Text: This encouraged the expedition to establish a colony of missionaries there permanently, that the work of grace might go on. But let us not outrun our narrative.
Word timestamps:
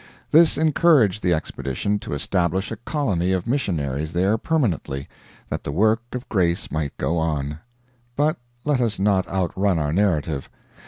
This 0.31 0.57
encouraged 0.57 1.21
the 1.21 1.31
expedition 1.31 1.99
to 1.99 2.15
establish 2.15 2.71
a 2.71 2.77
colony 2.77 3.33
of 3.33 3.45
missionaries 3.45 4.13
there 4.13 4.35
permanently, 4.35 5.07
that 5.51 5.63
the 5.63 5.71
work 5.71 6.01
of 6.13 6.27
grace 6.27 6.71
might 6.71 6.97
go 6.97 7.19
on. 7.19 7.59
But 8.15 8.37
let 8.65 8.81
us 8.81 8.97
not 8.97 9.27
outrun 9.27 9.77
our 9.77 9.93
narrative. 9.93 10.49